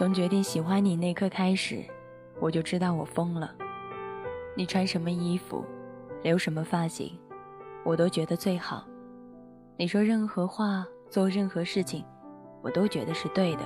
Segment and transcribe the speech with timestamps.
[0.00, 1.84] 从决定喜欢你那刻开始，
[2.40, 3.54] 我就知道我疯了。
[4.56, 5.62] 你穿什么衣服，
[6.22, 7.12] 留什么发型，
[7.84, 8.82] 我都觉得最好。
[9.76, 12.02] 你说任何话，做任何事情，
[12.62, 13.62] 我都觉得是对的，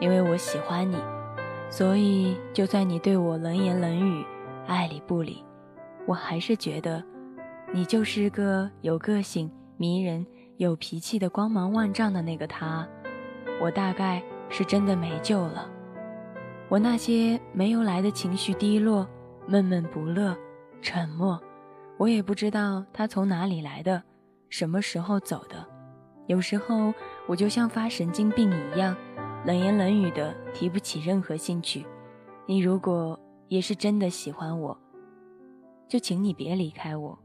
[0.00, 0.96] 因为我喜欢你。
[1.70, 4.26] 所以，就算你对我冷言冷语，
[4.66, 5.44] 爱理不理，
[6.08, 7.00] 我还是觉得，
[7.72, 10.26] 你就是个有个性、迷人、
[10.56, 12.84] 有脾气的光芒万丈的那个他。
[13.60, 14.20] 我大概
[14.52, 15.68] 是真的没救了。
[16.68, 19.08] 我那些没有来的情绪低落、
[19.48, 20.36] 闷闷不乐、
[20.80, 21.42] 沉默，
[21.96, 24.00] 我也不知道他从哪里来的，
[24.48, 25.66] 什么时候走的。
[26.26, 26.94] 有时候，
[27.26, 28.94] 我就像发神经病一样。
[29.44, 31.84] 冷言冷语的提不起任何兴趣，
[32.46, 34.78] 你如果也是真的喜欢我，
[35.88, 37.18] 就请你别离开我。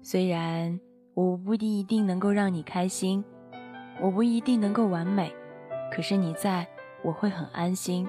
[0.00, 0.80] 虽然
[1.12, 3.22] 我不一定能够让你开心，
[4.00, 5.30] 我不一定能够完美，
[5.90, 6.66] 可是你在
[7.02, 8.06] 我会很安心。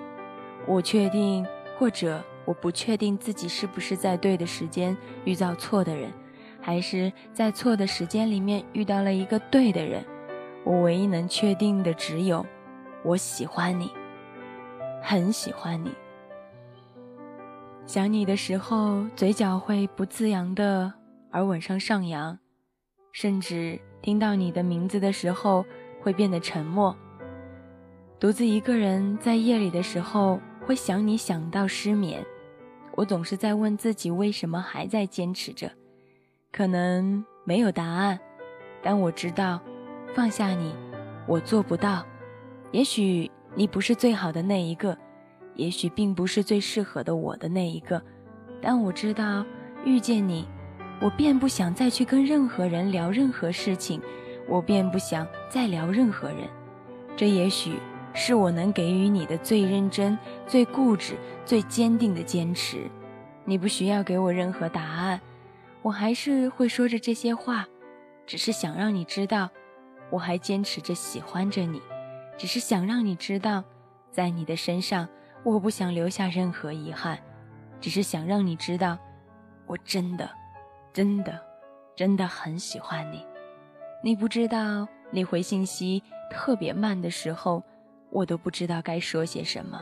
[0.67, 1.45] 我确定，
[1.77, 6.11] 或者我不确定自己是不是在对的时间遇到错的人，
[6.61, 10.03] 还是在错的时间里面遇到了一个对的人。
[10.63, 12.45] 我唯一能确定的只有。
[13.03, 13.89] 我喜欢你，
[15.01, 15.91] 很喜欢你。
[17.85, 20.93] 想你的时候，嘴角会不自扬的
[21.31, 22.37] 而吻上上扬，
[23.13, 25.65] 甚至听到你的名字的时候
[26.01, 26.95] 会变得沉默。
[28.19, 32.21] 独自一个人在夜里的时候，会想你想到失眠。
[32.95, 35.71] 我总是在问自己，为什么还在坚持着？
[36.51, 38.19] 可能没有答案，
[38.83, 39.61] 但我知道，
[40.13, 40.75] 放下你，
[41.27, 42.05] 我做不到。
[42.71, 44.97] 也许你不是最好的那一个，
[45.55, 48.03] 也许并不是最适合的我的那一个，
[48.61, 49.45] 但我知道
[49.85, 50.45] 遇见你，
[50.99, 54.01] 我便不想再去跟任何人聊任何事情，
[54.45, 56.39] 我便不想再聊任何人。
[57.15, 57.73] 这也许
[58.13, 61.15] 是我能给予你的最认真、最固执、
[61.45, 62.89] 最坚定的坚持。
[63.45, 65.19] 你不需要给我任何答案，
[65.81, 67.67] 我还是会说着这些话，
[68.27, 69.49] 只是想让你知道，
[70.09, 71.81] 我还坚持着喜欢着你。
[72.37, 73.63] 只是想让你知道，
[74.11, 75.07] 在你的身上，
[75.43, 77.19] 我不想留下任何遗憾。
[77.81, 78.97] 只是想让你知道，
[79.65, 80.29] 我真的、
[80.93, 81.39] 真的、
[81.95, 83.25] 真的很喜欢你。
[84.03, 87.63] 你不知道，你回信息特别慢的时候，
[88.11, 89.81] 我都不知道该说些什么。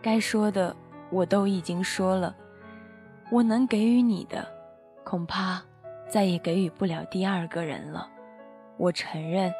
[0.00, 0.74] 该说的
[1.10, 2.36] 我都已经说了。
[3.30, 4.46] 我能给予你的，
[5.04, 5.62] 恐怕
[6.08, 8.10] 再也给予不了第二个人了。
[8.76, 9.52] 我承认，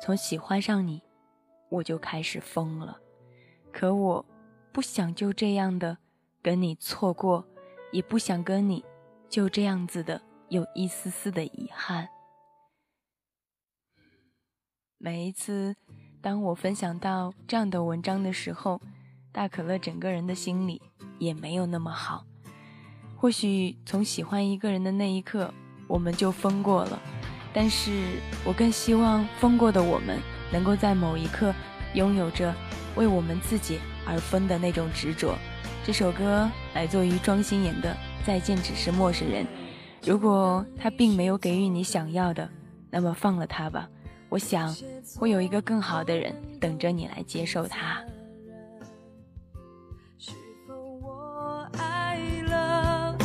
[0.00, 1.02] 从喜欢上你。
[1.68, 2.96] 我就开始疯了，
[3.72, 4.24] 可我
[4.72, 5.98] 不想就这样的
[6.40, 7.44] 跟你错过，
[7.90, 8.84] 也不想跟你
[9.28, 12.08] 就这样子的有一丝丝的遗憾。
[14.96, 15.74] 每一次
[16.26, 18.80] 当我分享到这样的文章的时候，
[19.30, 20.82] 大可乐整个人的心里
[21.20, 22.24] 也没有那么好。
[23.14, 25.54] 或许从喜欢一个人的那一刻，
[25.86, 27.00] 我们就疯过了，
[27.52, 30.18] 但是我更希望疯过的我们。
[30.52, 31.54] 能够在某一刻
[31.94, 32.52] 拥有着
[32.96, 35.32] 为我们自己而分的那种执着。
[35.84, 37.92] 这首歌来自于庄心妍的
[38.26, 39.44] 《再见只是陌生人》。
[40.04, 42.50] 如果他并没有给予你想要的，
[42.90, 43.88] 那么放了他吧。
[44.28, 44.74] 我想
[45.16, 48.02] 会有一个更好的人等着你来接受他。
[50.18, 50.32] 是
[50.66, 53.16] 否我爱了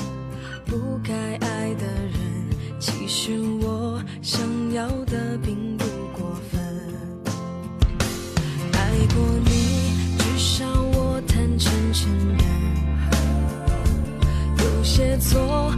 [0.65, 2.79] 不该爱的人？
[2.79, 4.41] 其实我想
[4.73, 5.85] 要的并不。
[6.13, 6.61] 过分。
[8.73, 12.39] 爱过你，至少我坦诚承认，
[14.57, 15.70] 有些错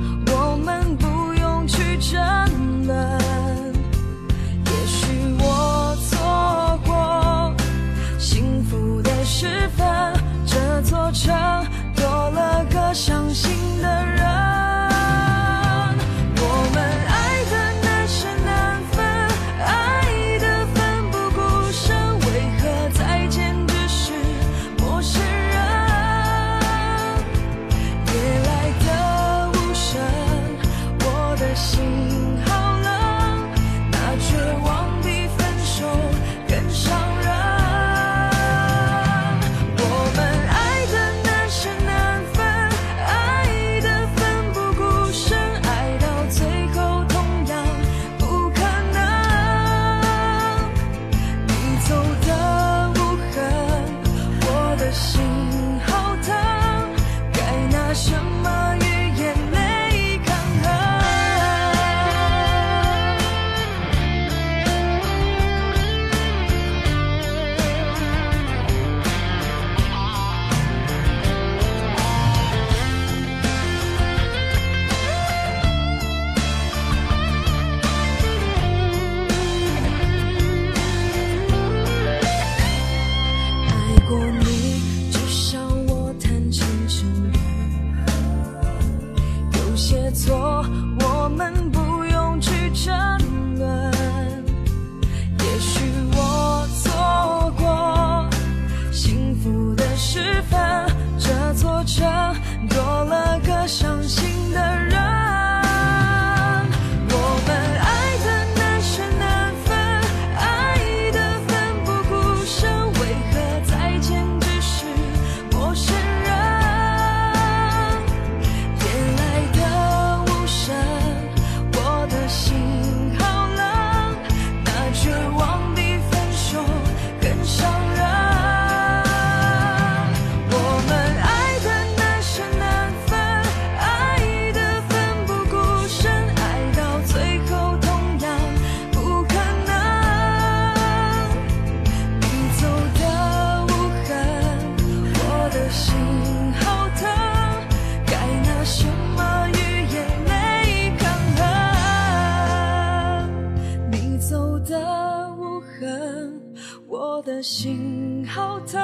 [157.43, 158.79] 心好疼，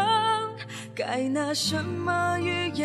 [0.94, 2.79] 该拿什么与眼？